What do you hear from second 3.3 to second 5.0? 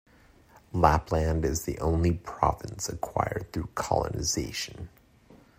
through colonization.